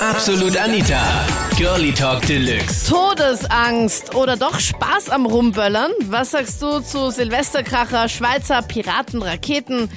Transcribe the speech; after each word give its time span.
Absolut 0.00 0.56
Anita. 0.56 1.00
Girlie 1.56 1.92
Talk 1.92 2.22
Deluxe. 2.22 2.88
Todesangst 2.88 4.14
oder 4.14 4.36
doch 4.36 4.60
Spaß 4.60 5.10
am 5.10 5.26
Rumböllern? 5.26 5.90
Was 6.08 6.30
sagst 6.30 6.62
du 6.62 6.78
zu 6.78 7.10
Silvesterkracher, 7.10 8.08
Schweizer 8.08 8.62
Piraten, 8.62 9.20
Raketen? 9.22 9.90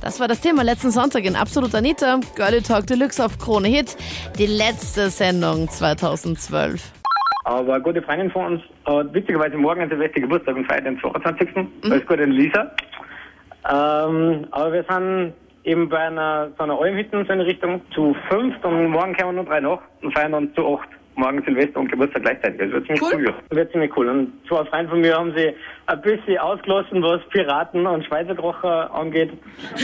Das 0.00 0.20
war 0.20 0.28
das 0.28 0.40
Thema 0.40 0.62
letzten 0.62 0.92
Sonntag 0.92 1.24
in 1.24 1.34
Absolut 1.34 1.74
Anita. 1.74 2.20
Girlie 2.36 2.62
Talk 2.62 2.86
Deluxe 2.86 3.24
auf 3.24 3.36
Krone 3.38 3.66
Hit. 3.66 3.96
Die 4.38 4.46
letzte 4.46 5.10
Sendung 5.10 5.68
2012. 5.68 6.92
Aber 7.44 7.74
eine 7.74 7.82
gute 7.82 8.00
Freundin 8.00 8.30
von 8.30 8.52
uns 8.52 8.62
hat 8.86 9.12
witzigerweise 9.12 9.56
morgen 9.56 9.80
an 9.82 9.88
Silvester 9.88 10.20
Geburtstag 10.20 10.54
und 10.54 10.66
feiert 10.66 10.86
den 10.86 11.00
22. 11.00 11.48
Alles 11.82 12.06
Gute 12.06 12.24
Lisa. 12.26 12.70
Ähm, 13.68 14.46
aber 14.52 14.72
wir 14.72 14.84
sind 14.88 15.32
eben 15.64 15.88
bei 15.88 15.98
einer, 15.98 16.50
so 16.56 16.64
einer 16.64 16.80
Almhütte 16.80 17.24
so 17.26 17.32
in 17.32 17.40
Richtung 17.40 17.80
zu 17.94 18.14
fünf 18.28 18.54
und 18.64 18.88
morgen 18.88 19.14
kommen 19.16 19.36
nur 19.36 19.44
drei 19.44 19.60
nach 19.60 19.80
und 20.02 20.12
feiern 20.12 20.32
dann 20.32 20.54
zu 20.54 20.76
acht. 20.76 20.88
Morgen 21.16 21.42
Silvester 21.44 21.80
und 21.80 21.90
Geburtstag 21.90 22.22
gleichzeitig. 22.22 22.60
Das 22.60 22.70
wird 22.70 22.86
ziemlich 22.86 23.02
Cool. 23.02 23.12
cool. 23.26 23.34
Das 23.48 23.56
wird 23.58 23.72
ziemlich 23.72 23.96
cool. 23.96 24.08
Und 24.08 24.32
zwei 24.46 24.64
Freunde 24.66 24.88
von 24.90 25.00
mir 25.00 25.16
haben 25.18 25.34
sie 25.36 25.52
ein 25.86 26.00
bisschen 26.00 26.38
ausgelassen, 26.38 27.02
was 27.02 27.20
Piraten 27.30 27.84
und 27.88 28.04
Schweizer 28.04 28.94
angeht. 28.94 29.32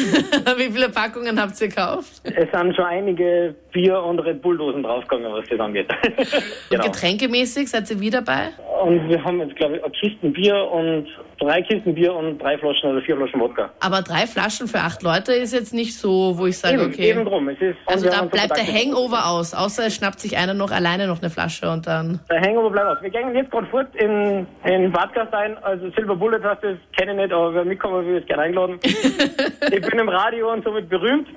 Wie 0.56 0.70
viele 0.72 0.90
Packungen 0.90 1.40
habt 1.40 1.60
ihr 1.60 1.66
gekauft? 1.68 2.22
Es 2.22 2.48
sind 2.52 2.76
schon 2.76 2.84
einige 2.84 3.56
Bier- 3.74 4.02
und 4.02 4.20
Red 4.20 4.40
Bull-Dosen 4.40 4.84
draufgegangen, 4.84 5.30
was 5.32 5.46
das 5.50 5.60
angeht. 5.60 5.88
genau. 6.70 6.84
Getränkemäßig 6.84 7.68
seid 7.68 7.90
ihr 7.90 8.00
wieder 8.00 8.22
dabei? 8.22 8.50
Und 8.82 9.08
wir 9.08 9.22
haben 9.22 9.40
jetzt, 9.40 9.56
glaube 9.56 9.76
ich, 9.76 9.84
eine 9.84 9.92
Kisten 9.92 10.32
Bier 10.32 10.56
und 10.70 11.06
drei 11.40 11.62
Kisten 11.62 11.94
Bier 11.94 12.14
und 12.14 12.38
drei 12.38 12.56
Flaschen 12.58 12.90
oder 12.90 13.02
vier 13.02 13.16
Flaschen 13.16 13.40
Wodka. 13.40 13.70
Aber 13.80 14.02
drei 14.02 14.26
Flaschen 14.26 14.68
für 14.68 14.78
acht 14.78 15.02
Leute 15.02 15.32
ist 15.32 15.52
jetzt 15.52 15.74
nicht 15.74 15.96
so, 15.98 16.38
wo 16.38 16.46
ich 16.46 16.58
sage, 16.58 16.74
Eben, 16.74 16.86
okay. 16.86 17.10
eben 17.10 17.24
drum. 17.24 17.50
Also 17.86 18.08
da 18.08 18.24
bleibt 18.24 18.56
der. 18.56 18.64
Hangover 18.64 19.26
aus, 19.26 19.54
außer 19.54 19.86
es 19.86 19.96
schnappt 19.96 20.20
sich 20.20 20.36
einer 20.36 20.54
noch 20.54 20.70
alleine 20.70 21.06
noch 21.06 21.20
eine 21.20 21.30
Flasche 21.30 21.70
und 21.70 21.86
dann. 21.86 22.20
Der 22.30 22.40
Hangover 22.40 22.70
bleibt 22.70 22.86
aus. 22.86 23.02
Wir 23.02 23.10
gehen 23.10 23.34
jetzt 23.34 23.50
gerade 23.50 23.66
fort 23.66 23.88
in, 23.96 24.46
in 24.64 24.92
Badgast 24.92 25.32
ein. 25.34 25.56
Also 25.58 25.90
Silver 25.96 26.16
Bullet 26.16 26.40
hast 26.42 26.62
du, 26.62 26.72
das 26.72 26.78
kenne 26.96 27.12
ich 27.12 27.18
nicht, 27.18 27.32
aber 27.32 27.54
wer 27.54 27.64
mitkommen 27.64 28.06
will, 28.06 28.18
ist 28.18 28.26
gerne 28.26 28.44
eingeladen. 28.44 28.78
ich 28.84 29.80
bin 29.80 29.98
im 29.98 30.08
Radio 30.08 30.52
und 30.52 30.64
somit 30.64 30.88
berühmt. 30.88 31.28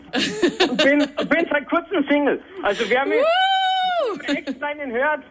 Und 0.69 0.83
bin, 0.83 0.99
bin 0.99 1.47
seit 1.49 1.67
kurzem 1.69 2.05
Single. 2.09 2.26
Also 2.63 2.85
wer 2.89 3.05
mich 3.05 3.23
Ex-Freundin 4.27 4.91
hört, 4.91 5.23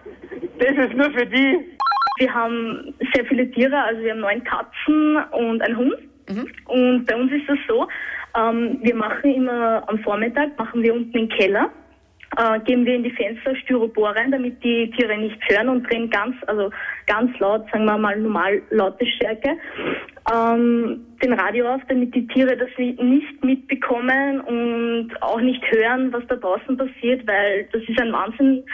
das 0.58 0.86
ist 0.86 0.96
nur 0.96 1.10
für 1.10 1.26
die. 1.26 1.76
Wir 2.18 2.32
haben 2.32 2.94
sehr 3.14 3.26
viele 3.26 3.50
Tiere, 3.50 3.76
also 3.76 4.00
wir 4.02 4.12
haben 4.12 4.20
neun 4.20 4.42
Katzen 4.44 5.16
und 5.32 5.60
einen 5.60 5.76
Hund. 5.76 5.96
Und 6.66 7.04
bei 7.04 7.14
uns 7.14 7.30
ist 7.32 7.48
das 7.48 7.58
so, 7.68 7.86
ähm, 8.36 8.78
wir 8.82 8.94
machen 8.94 9.34
immer 9.34 9.88
am 9.88 9.98
Vormittag, 10.00 10.58
machen 10.58 10.82
wir 10.82 10.94
unten 10.94 11.16
im 11.16 11.28
Keller, 11.28 11.70
äh, 12.36 12.58
geben 12.60 12.84
wir 12.84 12.96
in 12.96 13.04
die 13.04 13.12
Fenster 13.12 13.54
Styropor 13.56 14.10
rein, 14.10 14.32
damit 14.32 14.62
die 14.64 14.90
Tiere 14.92 15.16
nichts 15.16 15.38
hören 15.48 15.68
und 15.68 15.88
drehen 15.88 16.10
ganz, 16.10 16.34
also 16.46 16.70
ganz 17.06 17.38
laut, 17.38 17.64
sagen 17.70 17.84
wir 17.84 17.96
mal 17.96 18.18
normal 18.18 18.60
laute 18.70 19.06
Stärke, 19.06 19.56
ähm, 20.32 21.02
den 21.22 21.32
Radio 21.32 21.68
auf, 21.74 21.80
damit 21.88 22.14
die 22.14 22.26
Tiere 22.26 22.56
das 22.56 22.68
ni- 22.78 22.96
nicht 23.00 23.44
mitbekommen 23.44 24.40
und 24.40 25.10
auch 25.22 25.40
nicht 25.40 25.62
hören, 25.70 26.12
was 26.12 26.26
da 26.26 26.36
draußen 26.36 26.76
passiert, 26.76 27.26
weil 27.26 27.68
das 27.72 27.82
ist 27.88 28.00
ein 28.00 28.12
Wahnsinn. 28.12 28.64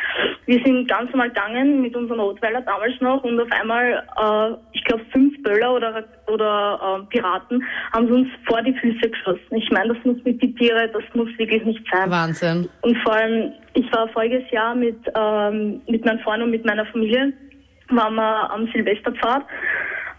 Wir 0.46 0.60
sind 0.64 0.88
ganz 0.88 1.10
normal 1.10 1.28
gegangen 1.28 1.82
mit 1.82 1.94
unserem 1.94 2.20
Rottweiler 2.20 2.62
damals 2.62 3.00
noch 3.00 3.22
und 3.22 3.38
auf 3.40 3.50
einmal, 3.52 4.02
äh, 4.20 4.56
ich 4.72 4.82
glaube, 4.84 5.04
fünf 5.12 5.40
Böller 5.42 5.74
oder, 5.74 6.04
oder 6.32 7.00
äh, 7.02 7.06
Piraten 7.10 7.62
haben 7.92 8.06
sie 8.06 8.12
uns 8.12 8.28
vor 8.46 8.62
die 8.62 8.74
Füße 8.74 9.10
geschossen. 9.10 9.56
Ich 9.56 9.70
meine, 9.70 9.94
das 9.94 10.04
muss 10.04 10.16
mit 10.24 10.42
die 10.42 10.54
Tiere, 10.54 10.88
das 10.92 11.04
muss 11.14 11.28
wirklich 11.38 11.64
nicht 11.64 11.84
sein. 11.92 12.10
Wahnsinn. 12.10 12.68
Und 12.80 12.96
vor 12.98 13.14
allem, 13.14 13.52
ich 13.74 13.90
war 13.92 14.08
voriges 14.08 14.50
Jahr 14.50 14.74
mit, 14.74 14.98
ähm, 15.14 15.80
mit 15.86 16.04
meinem 16.04 16.18
Freund 16.20 16.42
und 16.42 16.50
mit 16.50 16.64
meiner 16.64 16.86
Familie, 16.86 17.32
waren 17.90 18.14
wir 18.14 18.50
am 18.50 18.66
Silvesterpfad 18.72 19.44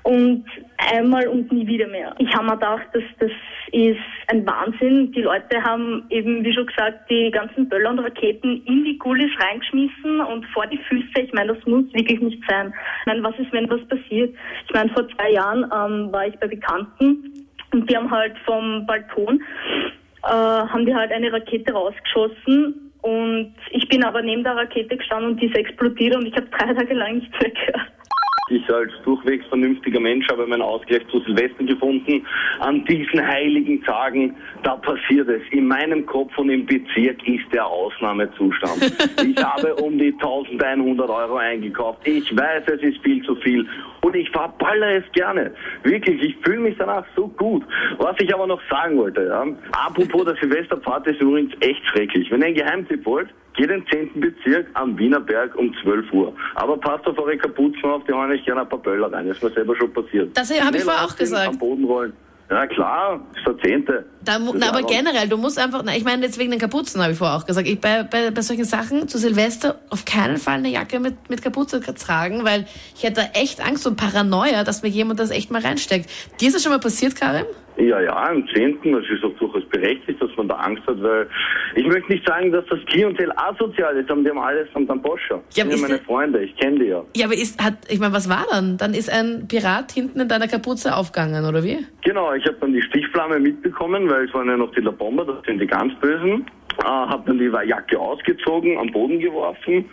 und 0.04 0.46
einmal 0.78 1.28
und 1.28 1.52
nie 1.52 1.66
wieder 1.66 1.88
mehr. 1.88 2.14
Ich 2.20 2.34
habe 2.34 2.46
mir 2.46 2.54
gedacht, 2.54 2.88
dass 2.94 3.04
das 3.20 3.32
ist 3.72 3.98
ein 4.28 4.46
Wahnsinn. 4.46 5.12
Die 5.14 5.22
Leute 5.22 5.64
haben 5.64 6.06
eben, 6.10 6.44
wie 6.44 6.54
schon 6.54 6.66
gesagt, 6.66 7.10
die 7.10 7.32
ganzen 7.32 7.68
Böller 7.70 7.92
und 7.92 8.00
Raketen 8.00 8.62
in 8.66 8.84
die 8.84 8.98
Gullis 8.98 9.32
reingeschmissen 9.40 10.22
und 10.22 10.46
vor 10.48 10.68
die 10.68 10.78
Füße. 10.78 11.22
Ich 11.22 11.34
meine, 11.34 11.56
das 11.56 11.66
muss 11.66 11.86
wirklich 11.94 12.20
nicht 12.20 12.44
sein. 12.48 12.74
Ich 13.02 13.06
meine, 13.06 13.24
was 13.24 13.38
ist, 13.40 13.52
wenn 13.54 13.70
was 13.70 13.86
passiert? 13.88 14.36
Ich 14.68 14.74
meine, 14.74 14.90
vor 14.92 15.08
zwei 15.10 15.32
Jahren 15.32 15.64
ähm, 15.64 16.12
war 16.12 16.28
ich 16.28 16.38
bei 16.38 16.48
Bekannten 16.48 17.48
und 17.72 17.90
die 17.90 17.96
haben 17.96 18.12
halt 18.12 18.38
vom 18.46 18.86
Balkon 18.86 19.42
äh, 20.24 20.28
haben 20.28 20.86
die 20.86 20.96
halt 20.96 21.12
eine 21.12 21.32
Rakete 21.32 21.74
rausgeschossen 21.74 22.92
und 23.02 23.54
ich 23.72 23.88
bin 23.90 24.04
aber 24.04 24.22
neben 24.22 24.44
der 24.44 24.56
Rakete 24.56 24.96
gestanden 24.96 25.32
und 25.32 25.42
die 25.42 25.48
ist 25.48 25.58
explodiert 25.58 26.16
und 26.16 26.26
ich 26.26 26.36
habe 26.36 26.48
drei 26.48 26.74
Tage 26.74 26.94
lang 26.94 27.16
nichts 27.16 27.38
mehr 27.42 27.52
gehört. 27.52 27.93
Ich 28.54 28.70
als 28.72 28.92
durchwegs 29.04 29.48
vernünftiger 29.48 30.00
Mensch 30.00 30.28
habe 30.30 30.46
meinen 30.46 30.62
Ausgleich 30.62 31.02
zu 31.08 31.20
Silvester 31.22 31.64
gefunden. 31.64 32.24
An 32.60 32.86
diesen 32.86 33.26
heiligen 33.28 33.82
Tagen, 33.84 34.36
da 34.62 34.76
passiert 34.76 35.28
es. 35.28 35.42
In 35.50 35.68
meinem 35.68 36.06
Kopf 36.06 36.38
und 36.38 36.52
im 36.52 36.64
Bezirk 36.68 37.28
ist 37.28 37.52
der 37.52 37.66
Ausnahmezustand. 37.66 38.94
ich 39.26 39.44
habe 39.44 39.74
um 39.76 39.98
die 39.98 40.14
1100 40.14 41.10
Euro 41.10 41.38
eingekauft. 41.38 42.08
Ich 42.08 42.30
weiß, 42.38 42.64
es 42.68 42.82
ist 42.84 43.04
viel 43.04 43.24
zu 43.24 43.36
viel. 43.38 43.68
Und 44.02 44.16
ich 44.16 44.30
verballere 44.30 44.98
es 44.98 45.12
gerne. 45.14 45.52
Wirklich, 45.82 46.22
ich 46.22 46.36
fühle 46.44 46.60
mich 46.60 46.76
danach 46.78 47.06
so 47.16 47.30
gut. 47.30 47.64
Was 47.98 48.16
ich 48.20 48.32
aber 48.36 48.46
noch 48.46 48.62
sagen 48.70 48.98
wollte, 48.98 49.26
ja. 49.26 49.48
Apropos 49.72 50.26
der 50.26 50.36
Silvesterparty 50.36 51.10
ist 51.10 51.22
übrigens 51.22 51.54
echt 51.62 51.84
schrecklich. 51.88 52.30
Wenn 52.30 52.42
ihr 52.42 52.48
einen 52.48 52.56
Geheimtipp 52.56 53.04
wollt, 53.04 53.30
Geht 53.56 53.70
in 53.70 53.86
den 53.86 54.12
10. 54.14 54.20
Bezirk 54.20 54.68
am 54.74 54.98
Wiener 54.98 55.20
Berg 55.20 55.56
um 55.56 55.74
12 55.84 56.12
Uhr. 56.12 56.34
Aber 56.56 56.78
passt 56.78 57.06
auf 57.06 57.18
eure 57.20 57.38
Kapuzen 57.38 57.84
auf, 57.86 58.04
die 58.06 58.14
hauen 58.14 58.32
euch 58.32 58.44
gerne 58.46 58.62
ein 58.62 58.70
paar 58.70 58.80
Böller 58.80 59.12
rein. 59.12 59.28
Das 59.28 59.38
ist 59.38 59.44
mir 59.44 59.52
selber 59.52 59.76
schon 59.76 59.94
passiert. 59.94 60.36
Das 60.36 60.50
habe 60.60 60.78
ich 60.78 60.84
vorher 60.84 61.06
auch 61.06 61.16
gesagt. 61.16 61.50
Am 61.50 61.58
Boden 61.60 61.86
rollen. 61.86 62.14
Ja 62.50 62.68
klar, 62.68 63.20
ist 63.36 63.48
der 63.48 63.58
10. 63.58 63.86
Da, 64.24 64.38
na, 64.38 64.70
aber 64.70 64.84
generell, 64.84 65.28
du 65.28 65.38
musst 65.38 65.58
einfach, 65.58 65.82
na, 65.84 65.96
ich 65.96 66.04
meine 66.04 66.24
jetzt 66.24 66.38
wegen 66.38 66.52
den 66.52 66.60
Kapuzen 66.60 67.02
habe 67.02 67.14
ich 67.14 67.18
vorher 67.18 67.38
auch 67.38 67.46
gesagt, 67.46 67.68
ich, 67.68 67.80
bei, 67.80 68.04
bei, 68.04 68.32
bei 68.32 68.42
solchen 68.42 68.66
Sachen 68.66 69.08
zu 69.08 69.18
Silvester 69.18 69.80
auf 69.90 70.06
keinen 70.06 70.38
Fall 70.38 70.56
eine 70.56 70.70
Jacke 70.70 71.00
mit, 71.00 71.30
mit 71.30 71.42
Kapuze 71.42 71.82
tragen, 71.82 72.44
weil 72.44 72.66
ich 72.96 73.04
hätte 73.04 73.22
da 73.22 73.40
echt 73.40 73.66
Angst 73.66 73.88
und 73.88 73.96
Paranoia, 73.96 74.64
dass 74.64 74.84
mir 74.84 74.90
jemand 74.90 75.20
das 75.20 75.32
echt 75.32 75.52
mal 75.52 75.62
reinsteckt. 75.62 76.10
Dir 76.40 76.48
ist 76.48 76.56
das 76.56 76.64
schon 76.64 76.72
mal 76.72 76.80
passiert, 76.80 77.16
Karim? 77.16 77.46
Ja, 77.78 78.00
ja, 78.02 78.16
am 78.16 78.48
10. 78.54 78.80
Das 78.84 79.04
ist 79.10 79.24
auch 79.24 79.36
durchaus 79.40 79.68
berechtigt, 79.70 80.03
Angst 80.64 80.84
hat, 80.88 81.02
weil 81.02 81.28
ich 81.76 81.86
möchte 81.88 82.12
nicht 82.12 82.28
sagen, 82.28 82.52
dass 82.52 82.66
das 82.70 82.80
Klientel 82.88 83.32
asozial 83.36 83.96
ist, 83.98 84.10
aber 84.10 84.22
die 84.22 84.30
haben 84.30 84.40
alles 84.40 84.68
am 84.74 84.90
am 84.90 85.02
Boscher. 85.02 85.42
Ja, 85.54 85.64
aber 85.64 85.72
sind 85.72 85.82
ja 85.82 85.88
meine 85.88 85.98
das- 85.98 86.06
Freunde, 86.06 86.44
ich 86.44 86.56
kenne 86.58 86.80
die 86.80 86.86
ja. 86.86 87.04
Ja, 87.16 87.26
aber 87.26 87.36
ist, 87.36 87.64
hat, 87.64 87.76
ich 87.90 88.00
meine, 88.00 88.14
was 88.14 88.30
war 88.30 88.46
dann? 88.52 88.78
Dann 88.78 88.94
ist 88.94 89.10
ein 89.12 89.48
Pirat 89.48 89.92
hinten 89.92 90.20
in 90.20 90.28
deiner 90.28 90.48
Kapuze 90.48 90.96
aufgegangen, 90.96 91.46
oder 91.46 91.64
wie? 91.64 91.80
Genau, 92.04 92.34
ich 92.34 92.46
habe 92.46 92.58
dann 92.62 92.74
die 92.74 92.82
Stichflamme 92.82 93.40
mitbekommen, 93.40 94.10
weil 94.10 94.26
es 94.26 94.34
waren 94.34 94.48
ja 94.48 94.58
noch 94.58 94.72
die 94.74 94.82
La 94.82 94.92
Bomber, 94.92 95.26
das 95.26 95.38
sind 95.46 95.60
die 95.60 95.68
ganz 95.68 95.94
Bösen. 96.00 96.46
Äh, 96.80 96.86
habe 96.88 97.22
dann 97.28 97.38
die 97.38 97.52
Jacke 97.70 98.00
ausgezogen, 98.00 98.80
am 98.80 98.92
Boden 98.92 99.20
geworfen, 99.20 99.86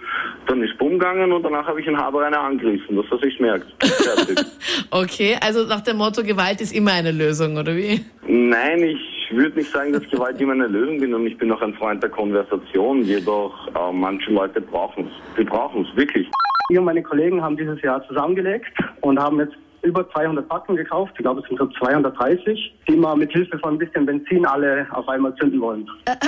dann 0.47 0.63
ist 0.63 0.79
Bumm 0.79 0.93
gegangen 0.99 1.31
und 1.31 1.43
danach 1.43 1.67
habe 1.67 1.79
ich 1.79 1.87
einen 1.87 1.99
Habereiner 1.99 2.41
angerissen, 2.41 2.97
dass 2.97 3.05
er 3.11 3.19
sich 3.19 3.39
merkt. 3.39 3.67
Okay, 4.91 5.37
also 5.41 5.67
nach 5.67 5.83
dem 5.83 5.99
Motto, 5.99 6.23
Gewalt 6.23 6.61
ist 6.61 6.73
immer 6.75 6.93
eine 6.93 7.13
Lösung, 7.13 7.57
oder 7.57 7.77
wie? 7.77 8.01
Nein, 8.27 8.83
ich 8.83 9.20
würde 9.37 9.59
nicht 9.59 9.71
sagen, 9.71 9.93
dass 9.93 10.09
Gewalt 10.09 10.41
immer 10.41 10.53
eine 10.53 10.67
Lösung 10.67 11.01
bin 11.01 11.15
und 11.15 11.27
ich 11.27 11.37
bin 11.39 11.53
auch 11.53 11.63
ein 11.63 11.75
Freund 11.75 12.03
der 12.03 12.11
Konversation, 12.11 13.03
jedoch 13.03 13.53
äh, 13.69 13.93
manche 13.93 14.31
Leute 14.31 14.61
brauchen 14.61 15.07
es. 15.07 15.37
Die 15.37 15.45
brauchen 15.45 15.87
es, 15.87 15.97
wirklich. 15.97 16.29
Ich 16.71 16.79
und 16.79 16.85
meine 16.85 17.03
Kollegen 17.03 17.43
haben 17.43 17.57
dieses 17.57 17.81
Jahr 17.83 18.07
zusammengelegt 18.07 18.73
und 19.01 19.19
haben 19.19 19.41
jetzt 19.41 19.57
über 19.83 20.09
200 20.11 20.49
Packen 20.49 20.77
gekauft. 20.77 21.13
Ich 21.17 21.23
glaube, 21.23 21.41
es 21.41 21.49
sind 21.49 21.59
so 21.59 21.67
230, 21.67 22.75
die 22.89 22.97
wir 22.97 23.17
mit 23.17 23.33
Hilfe 23.33 23.59
von 23.59 23.75
ein 23.75 23.79
bisschen 23.79 24.07
Benzin 24.07 24.45
alle 24.47 24.87
auf 24.93 25.09
einmal 25.09 25.35
zünden 25.37 25.61
wollen. 25.61 25.89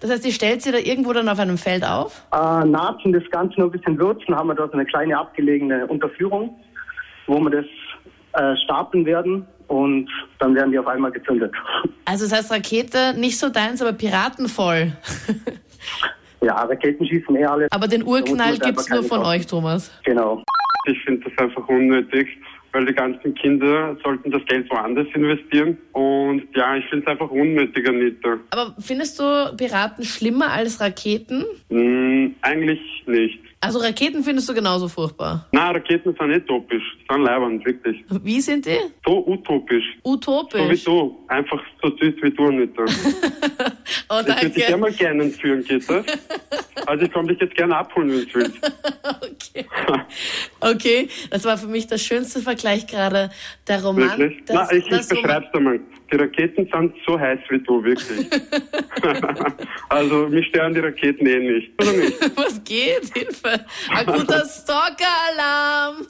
Das 0.00 0.10
heißt, 0.10 0.26
ihr 0.26 0.32
stellt 0.32 0.60
sie 0.60 0.70
da 0.70 0.76
irgendwo 0.76 1.14
dann 1.14 1.28
auf 1.30 1.38
einem 1.38 1.56
Feld 1.56 1.82
auf? 1.82 2.26
Äh, 2.30 2.66
Nazen 2.66 3.12
das 3.12 3.22
Ganze 3.30 3.58
nur 3.58 3.68
ein 3.68 3.70
bisschen 3.70 3.98
würzen, 3.98 4.36
haben 4.36 4.48
wir 4.48 4.54
dort 4.54 4.74
eine 4.74 4.84
kleine 4.84 5.16
abgelegene 5.16 5.86
Unterführung, 5.86 6.60
wo 7.26 7.40
wir 7.40 7.50
das 7.50 7.64
äh, 8.34 8.54
stapeln 8.64 9.06
werden 9.06 9.46
und 9.68 10.08
dann 10.38 10.54
werden 10.54 10.72
die 10.72 10.78
auf 10.78 10.86
einmal 10.86 11.10
gezündet. 11.10 11.52
Also 12.04 12.24
das 12.24 12.32
heißt, 12.38 12.52
Rakete 12.52 13.14
nicht 13.18 13.38
so 13.38 13.48
deins, 13.48 13.80
aber 13.82 13.92
piratenvoll. 13.92 14.92
Ja, 16.42 16.62
Raketen 16.62 17.06
schießen 17.06 17.34
eh 17.36 17.44
alle. 17.44 17.68
Aber 17.70 17.88
den 17.88 18.02
Urknall 18.04 18.50
selber 18.56 18.66
gibt's 18.66 18.88
nur 18.90 19.02
von 19.02 19.20
kaufen. 19.22 19.30
euch, 19.30 19.46
Thomas. 19.46 19.90
Genau. 20.04 20.42
Ich 20.86 21.02
finde 21.04 21.28
das 21.28 21.38
einfach 21.38 21.66
unnötig, 21.68 22.28
weil 22.72 22.84
die 22.84 22.92
ganzen 22.92 23.34
Kinder 23.34 23.96
sollten 24.02 24.30
das 24.30 24.44
Geld 24.44 24.70
woanders 24.70 25.06
investieren. 25.14 25.78
Und 25.92 26.42
ja, 26.54 26.76
ich 26.76 26.84
finde 26.90 27.06
es 27.06 27.10
einfach 27.10 27.30
unnötig, 27.30 27.88
Anita. 27.88 28.36
Aber 28.50 28.74
findest 28.78 29.18
du 29.18 29.56
Piraten 29.56 30.04
schlimmer 30.04 30.52
als 30.52 30.80
Raketen? 30.80 31.44
Hm, 31.70 32.03
eigentlich 32.42 32.80
nicht. 33.06 33.38
Also 33.60 33.78
Raketen 33.78 34.22
findest 34.22 34.46
du 34.48 34.54
genauso 34.54 34.88
furchtbar. 34.88 35.46
Na, 35.52 35.70
Raketen 35.70 36.14
sind 36.18 36.28
nicht 36.28 36.46
topisch, 36.46 36.82
sind 37.10 37.22
leibend, 37.22 37.64
wirklich. 37.64 38.04
Wie 38.22 38.40
sind 38.40 38.66
die? 38.66 38.76
So 39.06 39.26
utopisch. 39.26 39.84
Utopisch. 40.04 40.82
So 40.84 40.92
wie 40.92 40.98
du. 40.98 41.24
Einfach 41.28 41.62
so 41.82 41.88
süß 41.96 42.14
wie 42.20 42.30
du, 42.30 42.44
Anita. 42.46 42.82
oh, 44.10 44.20
Ich 44.20 44.26
würde 44.26 44.50
dich 44.50 44.54
gerne 44.54 44.70
danke. 44.70 44.78
mal 44.78 44.92
gerne 44.92 45.22
entführen, 45.24 45.64
geht 45.64 45.88
das? 45.88 46.04
Also 46.86 47.04
ich 47.06 47.12
komme 47.12 47.28
dich 47.28 47.40
jetzt 47.40 47.54
gerne 47.54 47.76
abholen, 47.78 48.10
wenn 48.10 48.26
du 48.26 48.34
willst. 48.34 48.72
Okay. 49.22 49.66
okay, 50.60 51.08
das 51.30 51.44
war 51.44 51.56
für 51.56 51.66
mich 51.68 51.86
der 51.86 51.98
schönste 51.98 52.40
Vergleich 52.40 52.86
gerade. 52.86 53.30
Der 53.66 53.82
Roman. 53.82 54.18
Wirklich? 54.18 54.44
Das, 54.44 54.56
Na, 54.70 54.76
ich, 54.76 54.84
ich 54.90 55.08
beschreib's 55.08 55.50
dir 55.52 55.60
mal. 55.60 55.80
Die 56.14 56.20
Raketen 56.20 56.70
sind 56.72 56.94
so 57.04 57.18
heiß 57.18 57.40
wie 57.48 57.58
du, 57.58 57.82
wirklich. 57.82 58.30
also 59.88 60.28
mich 60.28 60.46
stören 60.46 60.72
die 60.72 60.78
Raketen 60.78 61.26
eh 61.26 61.40
nicht. 61.40 61.82
Oder 61.82 61.92
nicht? 61.92 62.20
Was 62.36 62.62
geht? 62.62 63.12
Hilfe! 63.12 63.66
Akuter 63.92 64.44
Stalker-Alarm! 64.46 66.06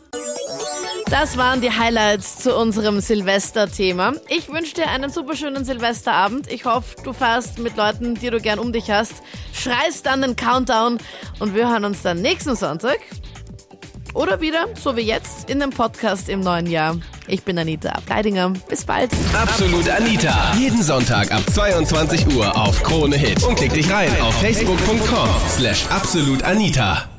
Das 1.08 1.38
waren 1.38 1.62
die 1.62 1.70
Highlights 1.70 2.40
zu 2.40 2.54
unserem 2.54 3.00
Silvester-Thema. 3.00 4.12
Ich 4.28 4.52
wünsche 4.52 4.74
dir 4.74 4.90
einen 4.90 5.08
super 5.08 5.36
schönen 5.36 5.64
Silvesterabend. 5.64 6.52
Ich 6.52 6.66
hoffe, 6.66 6.96
du 7.02 7.14
fährst 7.14 7.58
mit 7.58 7.78
Leuten, 7.78 8.14
die 8.14 8.28
du 8.28 8.42
gern 8.42 8.58
um 8.58 8.74
dich 8.74 8.90
hast. 8.90 9.22
Schreist 9.54 10.04
dann 10.04 10.20
den 10.20 10.36
Countdown 10.36 10.98
und 11.40 11.54
wir 11.54 11.70
hören 11.70 11.86
uns 11.86 12.02
dann 12.02 12.20
nächsten 12.20 12.56
Sonntag. 12.56 12.98
Oder 14.12 14.42
wieder, 14.42 14.66
so 14.74 14.98
wie 14.98 15.00
jetzt, 15.00 15.48
in 15.48 15.60
dem 15.60 15.70
Podcast 15.70 16.28
im 16.28 16.40
neuen 16.40 16.66
Jahr. 16.66 16.98
Ich 17.26 17.42
bin 17.42 17.58
Anita 17.58 17.90
Ableidinger. 17.90 18.52
Bis 18.68 18.84
bald. 18.84 19.10
Absolut 19.32 19.88
Anita. 19.88 20.54
Jeden 20.58 20.82
Sonntag 20.82 21.32
ab 21.32 21.42
22 21.52 22.26
Uhr 22.34 22.56
auf 22.56 22.82
Krone 22.82 23.16
Hit. 23.16 23.42
Und 23.42 23.56
klick 23.56 23.72
dich 23.72 23.90
rein 23.90 24.10
auf 24.20 24.34
facebook.com 24.40 25.28
slash 25.48 25.86
absolutanita. 25.90 27.13